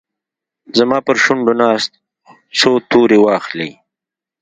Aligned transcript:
زما 0.77 0.97
پرشونډو 1.07 1.53
ناست، 1.63 1.91
څو 2.59 2.71
توري 2.89 3.17
واخلې 3.21 3.69